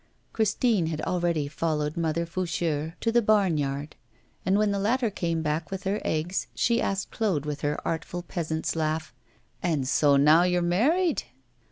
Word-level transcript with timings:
Christine 0.33 0.87
had 0.87 0.99
already 1.01 1.47
followed 1.47 1.95
mother 1.95 2.25
Faucheur 2.25 2.95
to 3.01 3.11
the 3.11 3.21
barn 3.21 3.57
yard, 3.59 3.95
and 4.43 4.57
when 4.57 4.71
the 4.71 4.79
latter 4.79 5.11
came 5.11 5.43
back 5.43 5.69
with 5.69 5.83
her 5.83 6.01
eggs, 6.03 6.47
she 6.55 6.81
asked 6.81 7.11
Claude 7.11 7.45
with 7.45 7.61
her 7.61 7.77
artful 7.87 8.23
peasant's 8.23 8.75
laugh: 8.75 9.13
'And 9.61 9.87
so 9.87 10.15
now 10.17 10.41
you're 10.41 10.59
married? 10.63 11.25